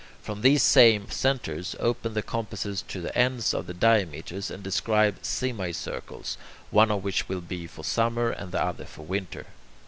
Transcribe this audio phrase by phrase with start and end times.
[0.19, 5.17] From these same centres open the compasses to the ends of the diameters, and describe
[5.21, 6.39] semicircles,
[6.71, 9.45] one of which will be for summer and the other for winter.